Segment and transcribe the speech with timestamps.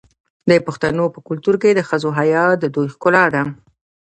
[0.49, 3.43] د پښتنو په کلتور کې د ښځو حیا د دوی ښکلا ده.